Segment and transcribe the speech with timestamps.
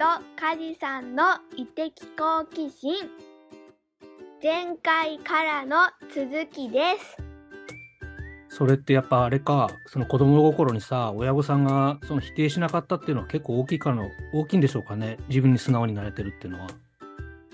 [0.00, 1.24] とカジさんの
[1.58, 2.94] 異的好奇心
[4.42, 5.76] 前回からの
[6.14, 7.22] 続きです
[8.48, 15.18] それってやっぱあれか、その子供心にさ、親御さんがその否定しなかったっていうのは結構大きいかの、大きいんでしょうかね。
[15.28, 16.68] 自分に素直になれてるっていうのは。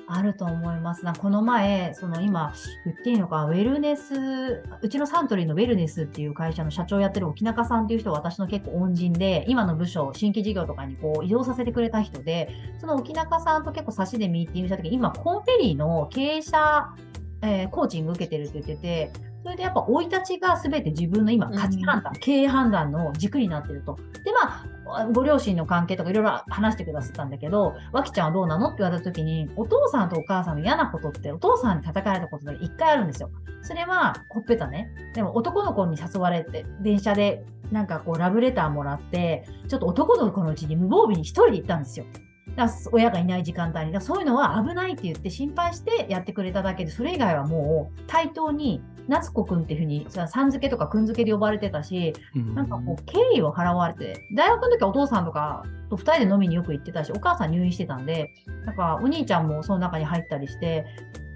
[0.08, 1.04] あると思います。
[1.04, 2.54] なこの前、その今
[2.84, 12.48] 言っていいのか、ウェルネス、うちのサントリーのウェルネスっていう会社の社長やってる沖中さんっていう人は私の結構恩人で、今の部署、新規事業とかにこう移動させてくれた人で、
[12.80, 16.94] その沖中さんと結構差しでミーティングした時、今、コンフェリーの経営者、
[17.42, 19.12] えーコーチング受けてるって言ってて、
[19.42, 23.96] それでやっぱ生い立ちが全て自分の今価値判断、経営判断の軸になってると。
[24.24, 24.66] で、まあ、
[25.12, 33.30] ご両親の関係とかいろいろ話してくださったんだけど、わきちゃんはどうなのって言われた時に、お父さんとお母さんの嫌なことって、お父さんに叩かれたことが一回あるんですよ。
[33.62, 34.90] それは、ほっぺたね。
[35.14, 42.06] でも男の子に誘われて、電車でなんかこうラブレターもらって、ちょっと男の子のうちに無防備に一人で行ったんですよ。
[42.54, 43.92] だから親がいない時間帯に。
[43.92, 52.14] だそういうのは危ないって言って心配してやってくれただけで、それ以外はもう対等に、夏子くんっていうふうに、ささん付けとかくん付けで呼ばれてたし、
[52.54, 58.30] なんかこう、敬意を払われて、大学の時はお父さんとかと二人で飲みによく行ってたし、お母さん入院してたんで、
[58.64, 60.84] なんかお兄ちゃんもその中に入ったりして、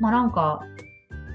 [0.01, 0.61] まあなんか、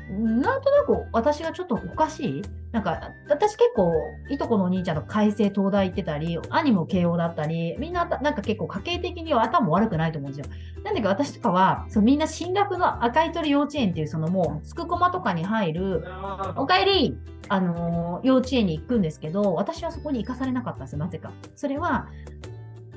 [0.10, 2.42] なんとなく私がちょっとおかしい
[2.76, 3.94] なんか、私結構、
[4.28, 10.54] いとこのお兄ちゃんと海星東大行ってたり、兄も慶応だったり、みんななんか結構家計的には頭悪くないと思うんですよ。
[10.84, 16.04] なんだけど私とかは、そうみんな進学の赤い鳥幼稚園っていう、そのもう、つくこまとかに入る、
[16.58, 21.32] おかえりあのー幼稚園に行くんですけど、私はそこに行かされなかったんですよ、なぜか。
[21.56, 22.10] それは、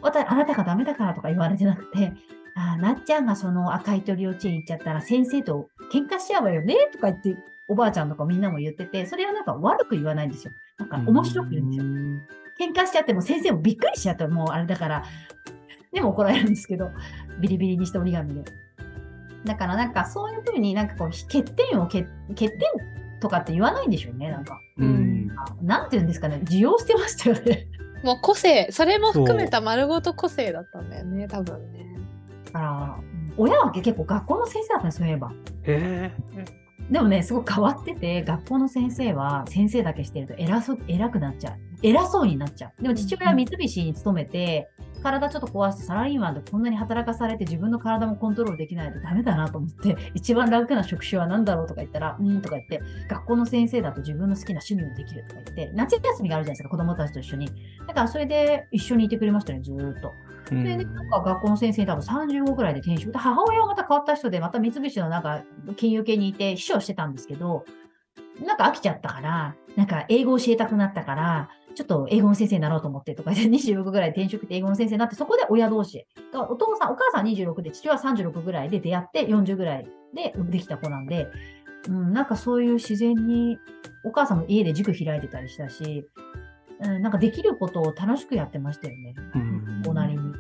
[0.03, 2.13] わたあなたがダメだからとか言われてなくて、
[2.57, 7.37] あなっちゃんがその赤い鳥幼稚園行っちゃったら先生と喧嘩しちゃうわよねとか言って、
[7.69, 10.53] おばあちゃんとかみんなも言ってて、それはなんか悪く言わないんですよ。
[10.79, 12.69] なんか面白く言うんですよ。
[12.69, 15.05] 喧嘩しちゃっても先生もびっくりしちゃってもうあれだから、
[15.93, 16.91] でも怒られるんですけど、
[17.41, 18.45] ビリビリにして折り紙で。
[19.45, 22.59] だからなんかそういうふうになんかこう欠点を欠欠点
[23.21, 24.59] とかって言わないんでしょうね、なんか。
[24.79, 25.29] うん。
[25.63, 27.67] なんて言うんですかね、受容してましたよね。
[28.03, 31.87] もう個性、それも含めた丸ごと個性だったんだよね、多分ね。
[32.47, 32.99] だから、
[33.37, 35.33] 親は結構学校の先生だったんです、そういえば。
[35.65, 36.13] へ
[36.91, 41.59] でもね、すごく変わってて、学校の先生は先生だけしてると偉そう偉くなっちゃう。
[41.83, 42.83] 偉そうになっちゃう。
[42.83, 44.71] でも父親は三菱に勤めて、
[45.01, 57.49] 体ちょっと壊してサラリーマンでこんなに働かされて自分の体もコントロールできないとダメだなと思って、一番楽な職種は何だろうとか言ったら、うんとか言って、学校の先生だと自分の好きな趣味もできるとか言って、夏休みがあるじゃないですか、子供たちと一緒に。
[57.87, 60.13] だからそれで一緒にいてくれましたね、ずーっと。
[60.51, 65.43] で、んなんか学校の先生に多分35ぐらいで転職で、母親はまた変わった人で、また三菱のなんか
[65.77, 67.65] 金融系にいて秘書をしてたんですけど、
[68.45, 76.09] なんか飽きちゃったから、なんか英語を教えたくなったから、ちょっと英語の先生になろうと思ってとかで、 26ぐらいで転職って英語の先生になって、そこで親同士。
[76.35, 81.29] お父さん、お母さん26で、父は36ぐらいで出会って40ぐらいでできた子なんで、
[81.89, 83.61] うん、なんかそういう自然に、
[84.05, 86.05] お母さんも家で塾開いてたりしたし、
[86.81, 89.15] うん、なんかできることを楽しくやってましたよね。
[89.37, 90.35] うんおなりに。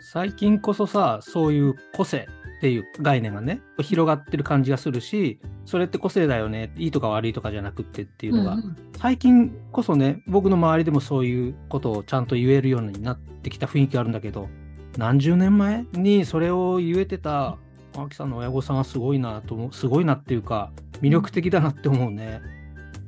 [0.00, 5.38] 最近こそさ、そういう個性っていう概念がね、広がってる感じがするし、
[5.68, 14.48] それって個性だよね、いいとか悪いとかじゃなくってっていうのが、うんうん最近こそね、僕の周りでもそういうことをちゃんと言えるようになってきた雰囲気あるんだけど、
[14.96, 17.58] 何十年前にそれを言えてた
[17.94, 22.40] 青木さんの親御さんはすごいなと思う、すごいなっていうか、魅力的だなって思うね。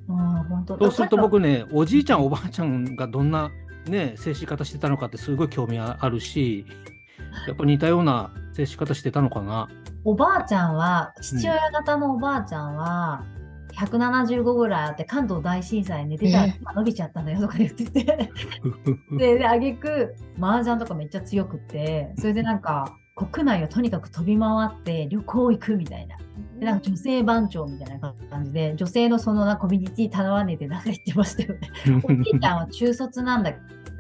[0.08, 3.50] ああ、本当そうすると僕ね、おじいちゃん、おばあちゃんがどんな、
[3.86, 6.66] ね、接し方してたのかってすごい興味あるし、
[7.48, 9.68] やっぱ似たような接し方してたのかな。
[10.04, 13.24] おばあちゃんは、父親方のおばあちゃんは、
[13.74, 18.04] 175ぐらいあって、関東大震災寝てたら伸びちゃったのよとか言ってて、
[19.16, 26.16] で、で、あげく、麻雀とかめっちゃ強くって、それでなんか、国内をとにかく飛び回って旅行行くみたいな。
[26.58, 31.60] でなんか女性番長みたいな感じで、女性のそのなコミュニティ頼わねてなんか言ってましたよね。
[32.04, 33.52] おじいちゃんは中卒なんだ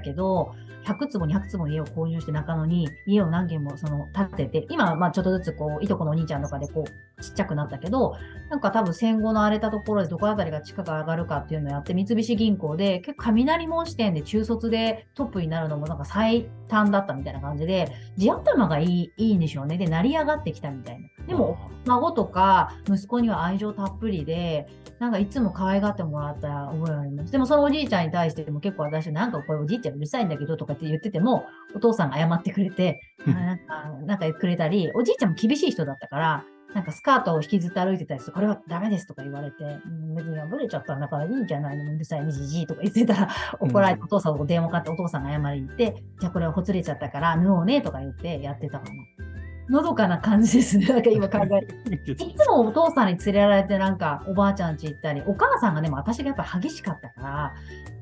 [0.02, 0.54] けど、
[0.94, 8.14] 100坪、200坪の家を購入して中野に家を何軒もその建てて、今はまあちょっとずつこう、いとこのお兄ちゃんとかでこう、ちっちゃくなったけど、
[8.48, 19.78] なんか多分戦後の荒れたところでどこあたりが地価が上がるかっていうのをやって、三菱銀行で結構雷門支店で中卒でトップになるのもなんか最短だったみたいな感じで、地頭がいいいいんでしょうね。
[19.78, 21.08] で、成り上がってきたみたいな。
[21.26, 24.66] でも、孫とか息子には愛情たっぷりで、
[25.00, 27.32] なんかいつも可愛がってもらった覚えがあります。
[27.32, 33.64] でもそのおじいちゃんに対しても結構私、なんかこれおじいちゃんうるさいんだけどとかって言ってても、お父さんが謝ってくれて、あなんか、
[34.04, 36.44] なんかくれたり、おじいちゃんも厳しい人だったから、
[36.74, 48.90] なんかスカートを引きずって歩いてたりして、これはダメですとか言われて、うん、別に破れちゃったんだからいいんじゃないのうるさいね、じじいとか言ってたら、怒られて、うんお父さんを電話かかってお父さんが謝りに行って、じゃあこれはほつれちゃったから縫おうねとか言ってやってたかな。
[49.70, 50.86] のどかな感じですね。
[50.92, 52.12] なんか今考えて。
[52.12, 57.54] いつもお父さんに連れられてなんかおばあちゃん家行ったり、お母さんがでも私がやっぱ激しかったから、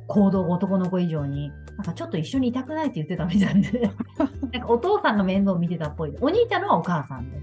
[0.06, 3.91] 行動が男の子以上に、なんかちょっと一緒にいたくないって言ってたみたいで、
[4.53, 6.17] なんかお父さんが面倒見てたっぽい。
[6.20, 7.38] お兄ちゃんのはお母さんで。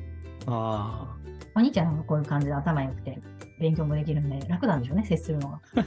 [0.48, 1.16] あ
[1.56, 3.22] お兄ちゃんはこういう感じで頭良くて、
[3.60, 5.62] 勉強もできるんで楽なんでしょうね、接するのが。
[5.75, 5.83] あ、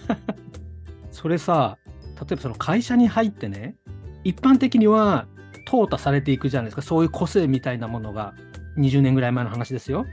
[1.11, 1.76] それさ、
[2.17, 3.76] 例えばその会社に入ってね、
[4.25, 5.26] 一般的には
[5.69, 8.35] 淘汰されていくじゃないですか、そういう個性みたいなものが、
[8.79, 10.06] 20年ぐらい前の話ですよ。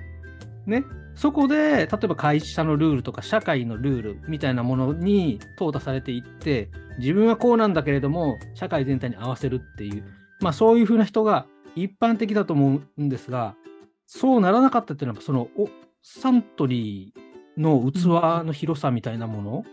[0.65, 0.83] ね。
[1.15, 6.69] そこで、例えば会社のルールとか社会のルールみたいなものに淘汰されていって、
[6.99, 10.03] 自分はこうなんだけれども、社会全体に合わせるっていう、
[10.41, 13.55] まあそういうふうな人が一般的だと思うんですが、
[14.05, 15.69] そうならなかったっていうのは、そのお
[16.01, 19.63] サントリーの器の広さみたいなもの、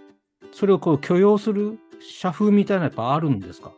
[0.53, 3.73] それをこう許容する社風みたいなのやっぱあるんですか？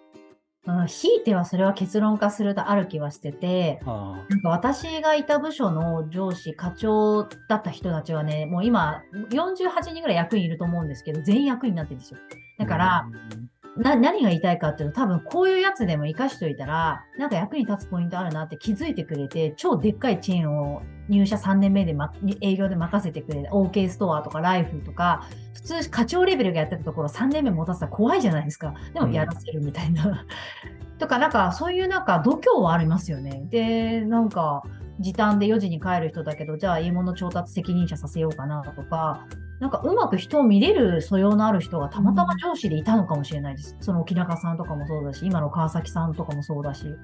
[0.67, 12.19] うん、ひいてはそれは結論化するとある気はしてて、あなんか私がいた部署の上司、課長だった人たちはね、もう今48人ぐらい役員いると思うんですけど、全員役員になってるんですよ。
[12.59, 13.07] だから、
[13.77, 28.75] な何が言いたいかっていうと、多分こういうやつでも活かしといたら、なんか役に立つポイントあるなって気づいてくれて、超でっかいチェーンを入社3年目で、ま、営業で任せてくれる、OK ストアとかライフとか、普通課長レベルがやってたところ3年目持たせたら怖いじゃないですか。
[28.93, 30.25] でもやらせるみたいな。
[30.99, 33.47] とか、なんかそういうなんか度胸はありますよね。
[33.51, 34.63] で、なんか
[35.01, 39.27] 時短で4時に帰る人だけど、じゃあいいもの調達責任者させようかなとか、
[39.61, 43.77] なんかうまく人を見れる素養のある人がたまたま上司でいたのかもしれないです。
[43.81, 46.95] その沖中さんとかもそうだし、今の川崎さんとかもそうだし、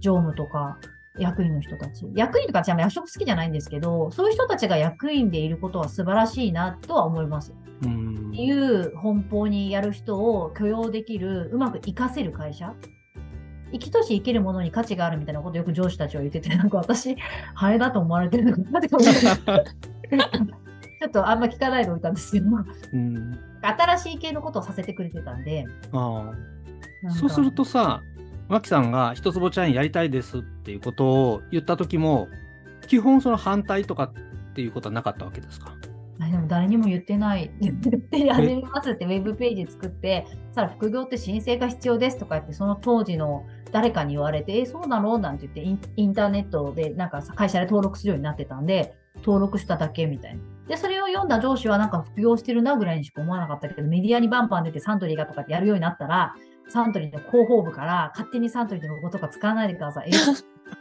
[0.00, 0.78] 常務とか
[1.18, 2.06] 役員の人たち。
[2.14, 7.54] 役員とか私は役職好きじゃないんですけど、そういう人たちが役員でいることは素晴らしいなとは思います。
[7.82, 12.74] うんっていう奔放にやる人を許容できる、うまく活かせる会社。
[13.72, 17.16] 生きとし生きるものに価値があるみたいなことをよく上司たちは言ってて、なんか私、
[17.54, 19.20] ハエだと思われてるのかなって思って
[20.98, 22.46] ちょっとあんま聞かないでおいたんですけど、
[22.92, 25.64] うん新しい系のことをさせてくれてたんで。
[25.92, 26.30] あ
[27.08, 28.02] そうするとさ、
[28.48, 32.28] 脇さんが一つぼちゃんやりたいですっていうことを言った時も、
[32.86, 34.12] 基本その反対とかっ
[34.54, 35.74] ていうことはなかったわけですか？
[36.18, 37.50] あでも誰にも言ってない。
[37.60, 45.18] 言って始めますってウェブページ作って、さら副業って申請が必要ですとか言って、その当時の誰かに言われて、え、そうなの？
[45.18, 50.40] なんて言ってイン、インターネットでなんか会社で登録するようになってたんで、登録しただけみたいな。
[50.68, 56.34] で、それを読んだ上司はなんか副業してるなぐらいにしか思わなかったけど、メディアにバンバン出てサントリーがとかってやるようになったら、
[56.68, 60.10] サントリーの広報部から勝手にサントリーのロゴとか使わないでください。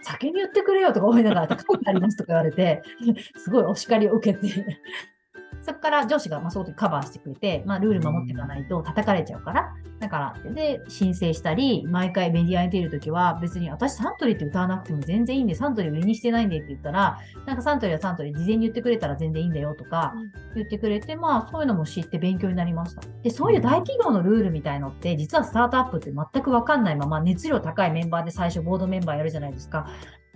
[0.01, 2.81] 先に言ってくれよとか思いながら、書いてありますとか言われて、
[3.37, 4.79] すごいお叱りを受けて、
[5.65, 17.17] そこから上司がまあその時カバーしてくれて、まあ、ルール守っていかないと叩かれちゃうから、だから、で、申請したり、毎回メディアに出るときは、別に私サントリーって歌わなくても全然いいんで、サントリー上にしてないんでって言ったら、
[17.47, 20.13] なんかサントリーはサントリー事前に言ってくれたら全然いいんだよとか
[20.53, 23.01] 言ってくれて、まあそういうのも知って勉強になりました。
[23.23, 29.87] で、そういう大企業のルールみたいのって、実はスタートアップって全くわかんないまま、熱量高いメンバーで最初ボードメンバーやるじゃないですか。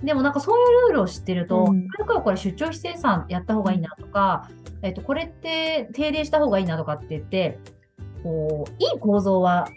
[0.03, 4.49] でもなんかそういうルールを知ってると、うんこれからこれ出張非生産やった方がいいなとか、
[4.81, 7.59] えっと、これって定例した方がいいなとかって言って、
[8.23, 9.67] こう、いい構造は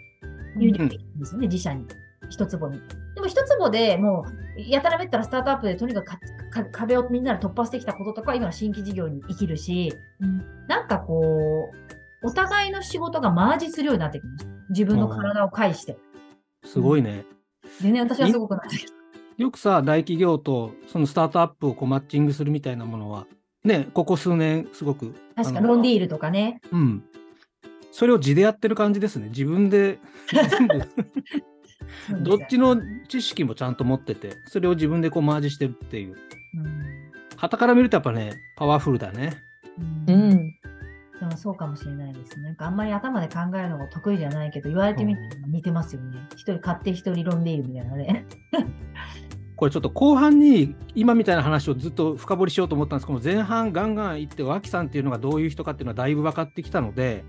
[0.55, 1.85] 入力できるんですよね、自社に。
[2.29, 2.81] 一坪に。
[3.15, 4.25] でも一坪でも
[4.57, 6.19] う、やたらめったらスタートアップでとにかくか
[6.51, 9.93] か壁をみんなで突破してきたこととかは今の新規事業に生きるし、
[10.67, 11.71] なんかこ
[12.23, 14.51] う、お互いの仕事がマージするようになってきました。
[14.69, 15.97] 自分の体を介して。
[16.63, 17.25] すごいね。
[17.81, 19.02] でね、私はすごくないです。
[19.37, 23.25] よくさ、大企業とそのスタートアップをこうマッチングするみたいなものは、
[23.63, 25.13] ね、ここ数年すごく。
[25.35, 26.61] 確かロンディールとかね。
[26.71, 27.03] うん。
[27.91, 29.29] それを地でやってる感じですね。
[29.29, 29.99] 自分で
[32.21, 36.15] どっちの知識もちゃんと持ってて、それを自分でこうマージしてるっていう。
[36.55, 37.03] うん
[37.43, 39.33] 旗から見るとやっぱね、パワフルだね。
[40.07, 40.55] うん
[41.25, 41.37] うん。
[41.37, 42.43] そうかもしれないですね。
[42.43, 46.17] なんかあんまり頭で考えるのが得意じゃないけど、言われてみても似てますよね。
[46.33, 48.25] 一人買って一人ロンディールみたいなので。
[49.55, 57.23] これちょっと後半に今みたいな話をずっと深掘りしようと思ったんですけど前半ガンガン行って脇さんっていうのがどういう人かっていうのはだいぶ分かってきたので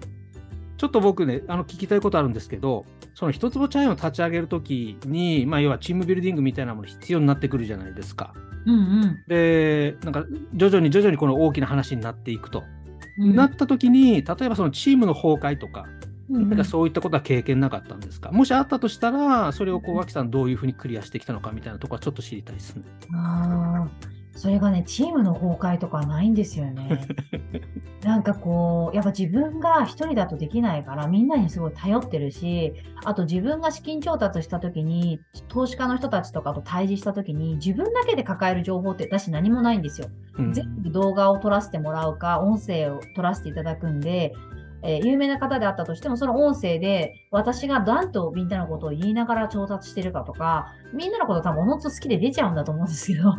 [0.76, 2.84] ちょっと僕ねあの聞きたいことあるんですけど
[3.14, 8.34] その一坪チャインを立ち上げるときに、まあ、要はチームビルディングみたいなもの必要になってくるじゃないですか。
[8.66, 10.24] うんでなんか
[10.54, 12.83] 徐々に徐々にこの大きな話になっていくと、うん。
[13.16, 15.87] なった時に例えばそのチームの崩壊とか
[16.30, 22.83] うんなんかそういったことは経験なかったんですか、もしあったとしたらそれをこう脇さんどういうふうにクリアしてきたのかみたいなところはちょっと知りたいですね。
[23.14, 27.06] あーそれがね、チームの崩壊とかはないんですよね。
[28.02, 32.74] なんかこう、やっぱ自分が一人だとできないから、みんなにすごい頼ってるし、
[33.04, 40.08] あと自分が資金調達した時に、投資家の人たちとかと対峙した時に、自分だけで抱える情報って私何もないんですよ。
[40.36, 44.34] うん全部動画を撮らせてもらうか、音声を撮らせていただくんで、
[44.82, 53.32] えー有名な方であったとしても、その音声で私が何とみんなのことを言いながら調達してるかとか、みんなのこと多分おのずと好きで出ちゃうんだと思うんですけど、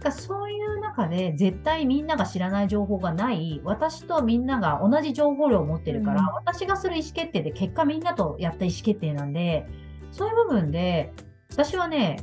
[0.00, 9.66] だそういう中で絶対みんなが知らない情報がない、私とみんなが同じ情報量を持ってるから、うん私がする意思決定で結果みんなとやった意思決定なんで、
[10.10, 11.12] そういう部分で、
[11.50, 12.18] 私はね、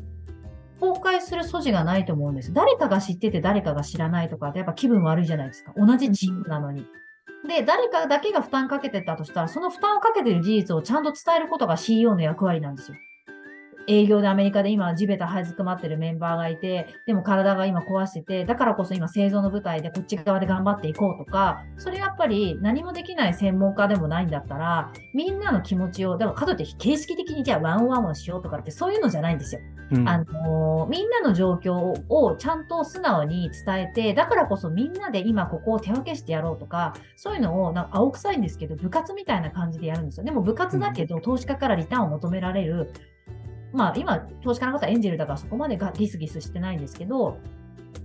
[0.79, 2.53] 崩壊する素地がないと思うんです。
[2.53, 5.73] 誰かが知ってて誰かが知らないとかってやっぱ気分悪いじゃないですか。
[5.75, 6.85] 同じチームなのに。
[7.47, 12.97] で、誰かだけが負担かけてたとしたら、その負担をかけてる事実をちゃんと伝えることが CEO の役割なんですよ。
[13.87, 29.61] 営業でアメリカで今地べた這いずくまってるメンバーがいて、でも体が今壊してて、だからこそ今製造の舞台でこっち側で頑張っていこうとか、それやっぱり何もできない専門家でもないんだったら、みんなの気持ちを、でもかといって形式的にじゃあワンワンをしようとかってそういうのじゃないんですよ。
[29.89, 31.73] うんあのみんなの状況
[32.09, 40.25] をちゃんと素直に伝えて、だからこそみんなで今ここを手分けしてやろうとか、そういうのをなんか青臭いんですけど、部活みたいな感じでやるんですよ。
[40.25, 42.91] でも部活だけど、投資家からリターンを求められる、
[43.73, 47.37] まあ今、投資家の方はエンジェルだからそこまでがギスギスしてないんですけど、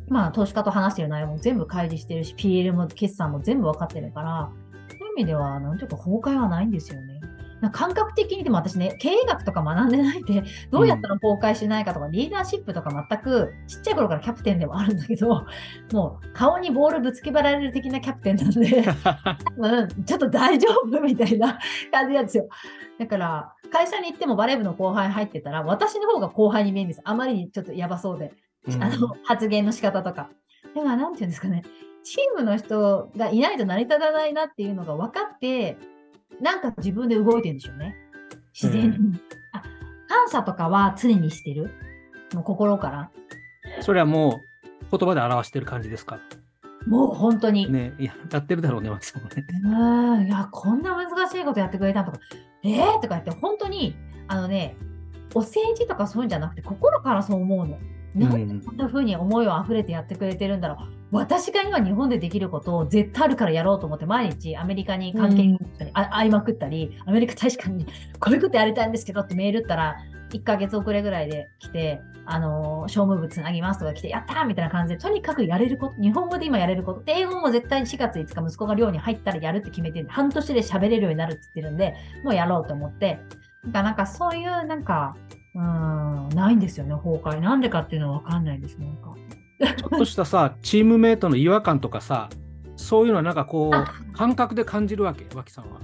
[0.09, 4.51] まあ投資家と話してる内容も全部開示してるし、PL も決算も全部分かってるから、
[4.89, 7.12] そういう意味では、なんていうか崩壊はないんですよね。
[7.71, 15.47] 感覚的にでも私ね、経営学とか学んでないで、どうやったら崩壊しないかとか、リーダーシップとか全く、ちっちゃい頃からキャプテンでもあるんだけど、
[15.93, 21.59] もう顔にボールぶつけばられる的なキャプテンなんで、 多分ちょっと大丈夫みたいな
[21.91, 22.49] 感じなんですよ。
[22.99, 27.01] だから、会社に行ってもバレー部の後輩入ってたら、私の方が後輩に見えるんです。
[27.05, 28.33] あまりにちょっとやばそうで。
[28.69, 30.29] うんあの、発言の仕方とか。
[30.75, 31.63] だから、なんていうんですかね、
[32.05, 35.77] チームの人がいないと成り立たないなっていうのが分かって、
[36.41, 37.95] なんか自分で動いてるんでしょうね。
[38.53, 38.97] 自然に。
[38.97, 39.01] う
[39.53, 39.63] あ
[40.09, 41.71] 感謝とかは常にしてる？
[42.35, 43.11] もう心から。
[43.81, 44.41] それはも
[44.91, 46.19] う言葉で表してる感じですか？
[46.87, 47.71] もう本当に。
[47.71, 49.47] ね、いや、やってるだろうね、マキさんもね。
[49.65, 52.19] うん、いや、こんな難しいことやってくれたとか、
[52.65, 53.95] えー、とか言って、本当に、
[54.27, 54.77] あのね、
[55.35, 57.79] お政治とかそういうんじゃなくて、心からそう思うの。
[58.15, 60.79] なんでこんな風に思いを溢れてやってくれてるんだろう。
[61.13, 67.87] 私が今日本でできることを絶対あるからやろうと思って、毎日アメリカに関係者にあ会いまくったり、アメリカ大使館に
[68.19, 69.97] こういうことやりたいんですけどってメール打ったら、
[70.31, 83.21] 1ヶ月遅れぐらいで来て、あのー、商務部つなぎますとか来て、やったーみたいな感じで、とにかくやれること、日本語で今やれること、で英語も絶対4月5日息子が寮に入ったらやるって決めて半年で喋れるようになるって言ってるんで、もうやろうと思って、
[83.65, 85.15] なんかなんかそういう、なんか、
[85.55, 87.41] うーん、ないんですよね、崩壊。
[87.41, 89.15] なんでかっていうのはわかんないです、なんか。
[89.67, 92.29] ちょっとしたさ、チームメイトの違和感とかさ、
[92.77, 95.79] そういうのはなんかこあう、感覚で感じるわけ、脇さんは。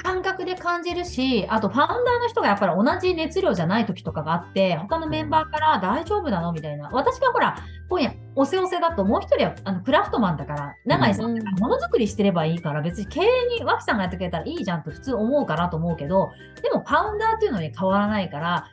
[0.00, 6.52] 感覚で感じるし、あとファウンダーの人がやっぱり同じ熱量じゃない時とかがあって、他のメンバーから大丈夫なの？
[6.52, 6.88] みたいな。
[6.92, 7.58] 私がほら、
[7.90, 16.30] 今夜、おせおせだともう一人はあのクラフトマンだから、永井さんだからものづくりしてればいいから、別に経営に脇さんがやってくれたらいいじゃんと普通思うかなと思うけど、
[16.62, 18.66] でもファウンダーっていうのに変わらないから、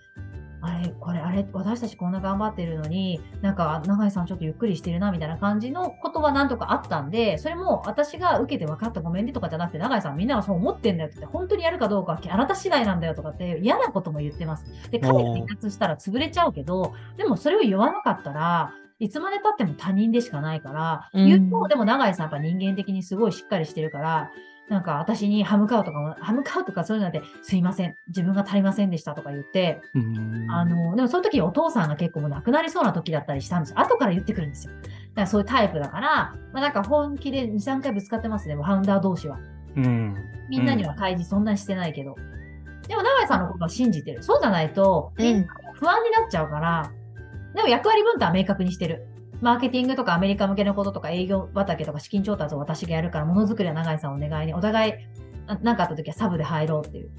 [0.65, 14.65] あれ、これ、あれ、私たちこんな頑張ってるのに、なんか、永井さんちょっとゆっくりしてるな、みたいな感じのことはなんとかあったんで、それも私が受けて分かったごめんねとかじゃなくて、永井さんみんながそう思ってんだよって本当にやるかどうかはあなた次第なんだよとかって嫌なことも言ってます。
[14.91, 24.31] で、彼おー離脱したら潰れちゃうけど、でもそれを言わなかったら、いつまで経っても他人でしかないから、うん言うと、でも永井さんやっぱ人間的にすごいしっかりしてるから、
[24.69, 33.79] なんか私に歯向かうとかも、歯向かうとかそういうので、すいません、自分が足りませんでしたとか言って、うんあの、でもその時お父さんが結構もう亡くなりそうな時だったりしたんですよ。
[33.79, 34.73] 後から言ってくるんですよ。
[34.73, 34.91] だか
[35.21, 39.37] らそういうタイプだから、まあなんか本気で2、3回ぶつかってますね、ファウンダー同士は。
[39.75, 40.15] うん。
[40.49, 42.15] みんなには開示そんなにしてないけど。
[42.87, 44.23] でも長井さんのことは信じてる。
[44.23, 46.89] そうじゃないと、うん不安になっちゃうから、
[47.53, 49.05] でも役割分担は明確にしてる。
[49.45, 54.93] マーケティングとかアメリカ向けのこととか営業畑とか資金調達を私がやるから、ものづくりは永井さんお願いに、お互い
[55.61, 57.11] 何かあった時はサブで入ろうっていう。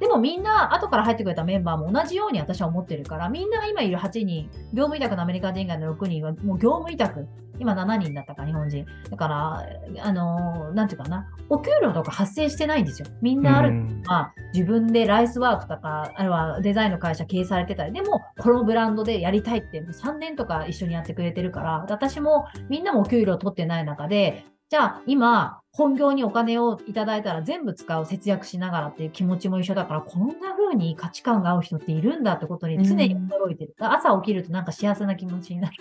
[0.00, 7.26] でもみんな後から入ってくれたメンバーも同じように私は思ってるから、みんな今いる8人、業務委託のアメリカ人以外の6人はもう業務委託。
[7.58, 8.86] 今7人だったか、日本人。
[9.10, 9.66] だから、
[10.02, 13.08] あのーなんていうかな、お給料とか発生してないんですよ。
[13.22, 33.74] みんなあるうんまあ、自分でライスワークとか、あるいはデザインの会社経営されてたり、でも、このブランドでやりたいって、もう3年とか一緒にやってくれてるから、私もみんなもお給料取ってない中で、じゃあ今、本業にお金をいただいたら全部使う、節約しながらっていう気持ちも一緒だから、こんな風に価値観が合う人っているんだってことに常に驚いてる。
[33.78, 35.76] 朝起きるとなんか幸せな気持ちになる。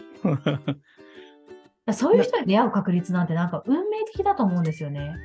[1.86, 5.16] らそういう人に出会う確率なんてなんか運命的だと思うんですよね。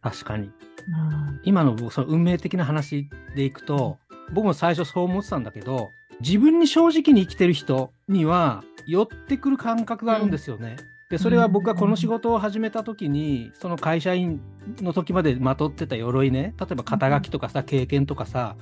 [0.00, 0.46] 確かに。
[0.46, 3.98] うん今の僕その運命的な話でいくと、
[4.32, 5.90] 僕も最初そう思ってたんだけど、
[6.20, 10.76] 自分に正直に生きてる人には寄ってくる感覚があるんですよね。
[11.10, 14.40] で、それは僕がこの仕事を始めた時に、その会社員
[14.82, 18.56] の時までまとってた鎧ね、例えば肩書きとかさ、経験とかさ、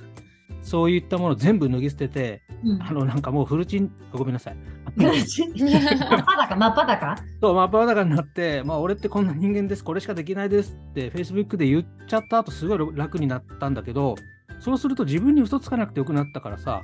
[0.63, 2.81] そういったものを全部脱ぎ捨てて、うん。
[2.81, 4.55] あの、なんかもうフルチン、ごめんなさい。
[4.97, 7.23] 真っ裸真っ裸？
[7.41, 14.15] そう、真っ裸になって、まあ、俺ってこんな人間です、これしかできないですって、Facebook で言っちゃった後、すごい楽になったんだけど、
[14.59, 16.81] そうすると自分に嘘つかなくてよくなったからさ、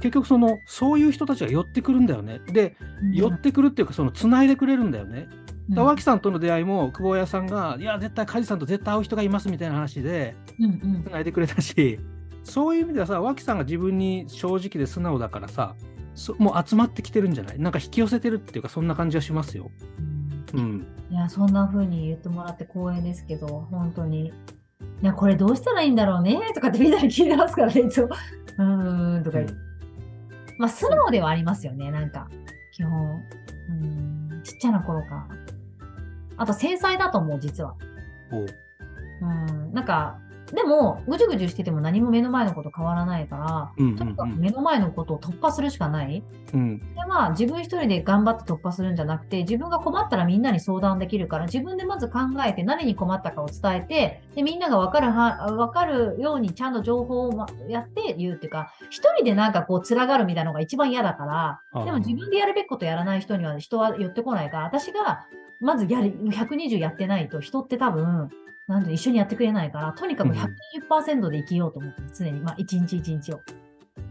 [0.00, 2.40] 結局その、そういう人たちが寄ってくるんだよね。
[2.52, 2.76] で、
[3.12, 5.28] 寄ってくるっていうか、その、繋いでくれるんだよね。
[5.70, 11.98] だ脇さんとの出会いも、久保屋さんが、いや、絶対梶さんと絶対会う人がいますみたいな話で、うんうん繋いでくれたし、
[12.42, 15.74] そういう意味ではさ、脇さんが自分に正直で素直だからさ、
[16.14, 17.58] そもう集まってきてるんじゃない？
[17.60, 19.70] なんか引き寄せてるっていうか、そんな感じがしますよ。
[20.54, 20.86] うん。
[21.10, 24.32] いや、そんな風に言ってもらって光栄ですけど、本当に。
[25.02, 28.08] いや、これどうしたらいいんだろうねとかってみんなに聞いてますからね、いつも。
[28.58, 29.54] うーん、とか言って。
[30.58, 32.28] まあ、素直ではありますよね、なんか、
[32.72, 33.22] 基本。
[33.68, 35.26] うん、ちっちゃな頃から。
[36.36, 37.74] あと、繊細だと思う、実は。
[39.20, 40.18] うん、なんか、
[40.52, 46.22] でも、ぐじゅぐじゅしてても何も目の前のこと変わらないから、とにかく目の前のことを突破するしかない。
[46.54, 46.78] うん。
[46.78, 65.26] でまあ、自分一人で頑張って突破するんじゃなくて、自分が困ったらみんなに相談できるから、自分でまず考えて何に困ったかを伝えて、でみんなが分かるは、分かるようにちゃんと情報をまやって言うっていうか、一人でなんかこう、つらがるみたいなのが一番嫌だから、でも自分でやるべきことやらない人には人は寄ってこないから、私が
[65.60, 68.30] まずやる、120やってないと人って多分、
[68.68, 73.40] なんで一緒にやってくれないから、とにかくうん120%で生きようと思って、常に、まあ一日一日を。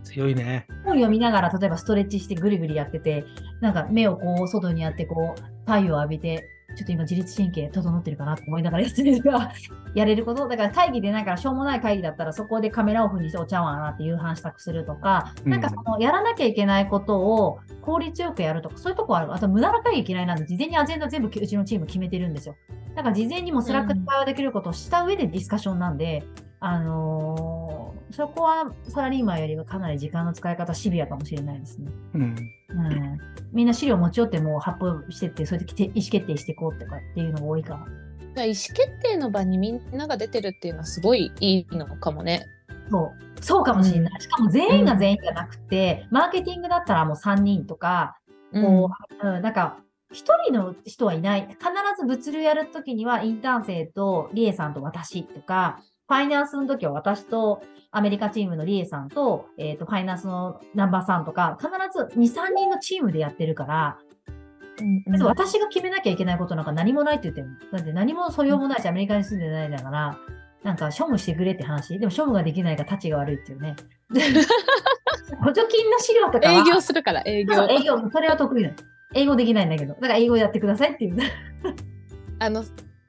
[0.04, 0.66] 強いね。
[0.84, 3.24] 本読みながら、例えばストレッチしてぐりぐりやってて、
[3.62, 6.44] なんか目をこう外にやってこう太陽を浴びて、
[6.78, 9.52] ちょっと今自律神経整ってるかなと思いながらやってるのが、
[9.96, 10.48] やれること。
[10.48, 19.34] だから会議でなんかしょうもない会議だったらそこでカメラオフにしてお茶碗洗って夕飯支度するとか、うんなんかそのやらなきゃいけないことを効率よくやるとか、そういうとこある。
[19.34, 22.56] あと無駄な会議嫌いなんで、事前にアジェンダ全部うちのチーム決めてるんですよ。
[22.96, 26.24] だから事前にもスラックで会話できることをした上でディスカッションなんで、
[26.60, 27.57] あのー
[28.12, 31.91] そこはサラリーマンよりはかなり時間の使い方シビアかもしれないですね。
[32.13, 32.22] うん。
[32.22, 33.20] うん、
[33.52, 37.80] みんな資料持ち寄ってもう発表してって、それで意思決定していこうとかっていうのが多いか
[38.36, 38.46] ら。
[38.46, 42.46] 意思決定の場にみんなが出てるっていうのはすごいいいのかもね。
[42.89, 43.43] そう。
[43.43, 44.22] そうかもしれない。
[44.22, 48.17] しかも全員が全員じゃなくて、マーケティングだったらもう3人とか、
[48.54, 48.89] こ
[49.22, 49.80] う、うん、なんか、
[50.12, 51.41] 一人の人はいない。
[51.41, 51.60] 必
[52.00, 63.98] ず物流やるときには、インターン生とリエさんと私とか、ファイナンスの時は私とアメリカチームのリエさんと、えっ、と、ファイナンスのナンバーさんとか、必ず2、3人のチームでやってるから、
[64.80, 70.17] うん別に私が決めなきゃいけないことなんか何もないって言ってるだって何も素養もないし、アメリカに住んでないんだから、
[70.63, 71.98] なんか、処務してくれって話。
[71.98, 73.76] でも、処務ができないから、立ちが悪いっていうね。
[75.43, 76.54] 補助金の資料とかは。
[76.54, 78.76] 営業するから営業営業、それは得意なの。
[79.13, 79.93] 英語できないんだけど。
[79.93, 81.17] だから、英語やってくださいっていう。
[82.39, 82.63] あの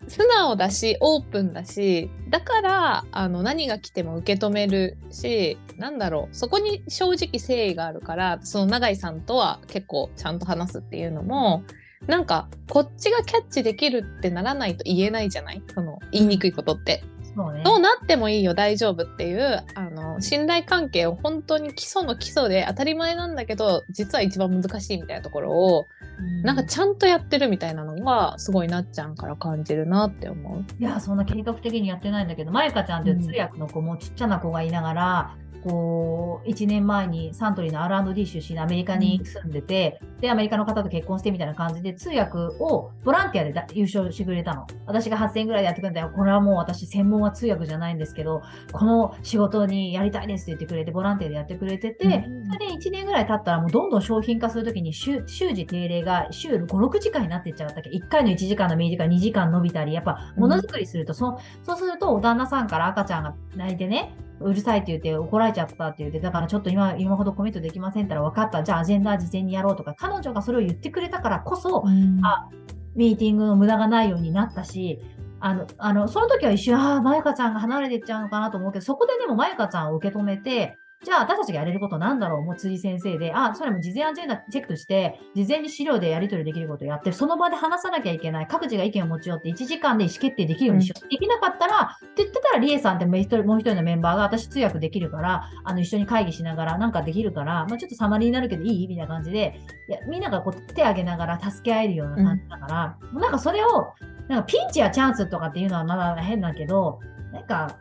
[0.08, 11.62] 素直だしオープンだしだからあの何が来ても受け止めるしなんだろうそこに正直誠意があるからその永井さんとは結構ちゃんと話すっていうのも
[12.06, 15.62] なんかこっちがキャッチできるってならないと言えないじゃない？
[15.74, 17.02] その言いにくいことって。
[17.34, 17.62] そうね。
[17.64, 25.88] どうなってもいいよ大丈夫っていうあの信頼関係を本当に基礎の基礎で当たり前なんだけど実は一番難しいみたいなところを
[26.18, 30.64] うんなんかちゃんとやってるみたいなのがすごいなっちゃんから感じるなって思う。
[30.78, 35.36] いや、そんな計画的にやってないんだけど、まゆかちゃんって通訳の子もちっちゃな子がいながら、
[35.68, 44.66] こう、1年前にサントリーの R&D 出身でアメリカに住んでて、で、アメリカの方と結婚してみたいな感じで、通訳をボランティアでだ優勝してくれたの。
[44.86, 46.10] 私が8000円ぐらいでやってくれたよ。
[46.14, 52.08] これはもう私専門は通訳じゃないんですけど、この仕事にやりたいですって言ってくれて、ボランティアでやってくれてて、う
[52.44, 71.84] んそれで1年ぐらい経ったらもうどんどん商品化するときに週週次定例が週5、6時間になっていっちゃうわけ？1回の1時間の短い2時間伸びたり、やっぱものづくりすると、そそうすると旦那さんから赤ちゃんが泣いてね、うるさいって言って怒られちゃったって言って、だからちょっと今今ほどコミットできませんったら分かった、じゃあアジェンダ事前にやろうとか、彼女がそれを言ってくれたからこそ、
[72.22, 72.48] あ
[72.94, 74.98] ミーティングの無駄がないようになったし、
[75.40, 88.46] あの、あの、その時は一瞬、ああ、まゆかちゃんが離れていっちゃうのかなと思うけど、そこででもまゆかちゃんを受け止めて、じゃあ私たちがやれることなんだろうもう辻先生で、あ、それも事前アジェンダチェックして、事前に資料でやり取りできることをやって、その場で話さなきゃいけない。
[88.48, 91.08] 各自が意見を持ち寄って1時間で意思決定できるようにしよう。
[91.08, 98.88] できなかったら、って言ってたら、リエさんってもう一人のメンバーが私通訳できるから、あの一緒に会議しながらなんかできるから、まあ、ちょっとサマリーになるけどいい？
[98.88, 103.94] みたいな感じで、いやみんながこう手挙げながら助け合えるような感じだから、なんかそれを、
[104.28, 106.98] なんかピンチやチャンスとかっていうのはまだ変だけど、
[107.32, 107.78] なんか、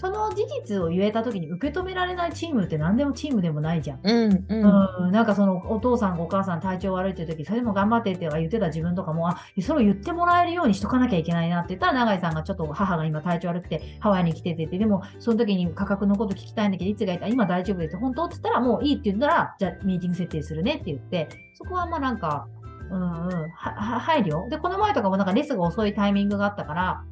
[0.00, 4.00] その事実を言えたときに受け止められないチームって何でもチームでもないじゃん。
[4.02, 5.04] うんうん。
[5.04, 17.26] うん、なんかそのお父さんお母さん体調悪いっていう時それでも頑張ってって言ってた自分とかもあそれを言ってもらえるようにしとかなきゃいけないなって言ったら永井さんがちょっと母が今体調悪くてハワイに来ててでもその時に価格のこと聞きたいんだけどいつがいた？
[17.26, 17.98] 今大丈夫です。
[17.98, 19.26] 本当って言ったらもういいって言った？
[19.26, 22.48] らじゃあミーティング設定するねって言ってそこはまあなんか
[22.90, 27.04] うんうんはは配慮でこの前とかもなんかレスが遅いタイミングがあったから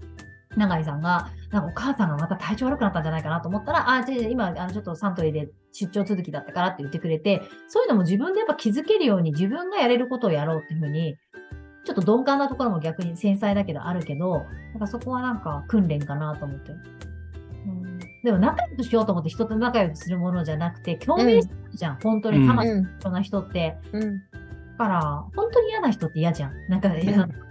[0.56, 11.16] 永井さんが、なんかお母さんがまた体調悪くなったんじゃないかなと思ったら、あ、違う違う今、あのちょっとサントリーで出張続きだったからって言ってくれて、そういうのも自分でやっぱ気づけるように自分がやれることをやろうっていうふうに、
[11.84, 16.72] ちょっと鈍感なところも逆に繊細だけどあるけど、なんかそこはなんか訓練かなと思って。
[16.72, 22.98] うん、でも仲良くしようと思って人と仲良くするものじゃなくて、共鳴するじゃん、本当に魂うん。
[23.04, 23.78] のな人って。
[23.92, 24.02] うん。
[24.02, 24.18] だ
[24.76, 26.52] から、本当に嫌な人って嫌じゃん。
[26.68, 27.47] なんか、いやあ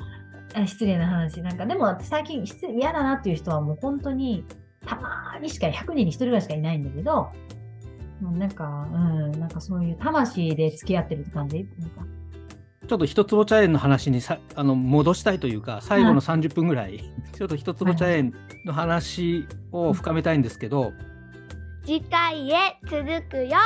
[0.66, 1.42] 失礼な話。
[1.42, 4.46] なんか、でも最近失礼嫌だなっていう人はもう本当に、
[4.86, 7.30] たまーにしか、100人に1人ぐらいしかいないんだけど、
[8.22, 11.68] もうなんか、うん、なんかそういう魂で付き合ってるって感じ？
[11.78, 12.06] なんか。
[12.88, 17.04] ちょっと一坪茶園の話にさあの戻したいというか、最後の30分ぐらい、
[17.36, 18.34] ちょっと一坪茶園
[18.66, 20.94] の話を深めたいんですけど、
[21.84, 23.58] 次回へ続くよ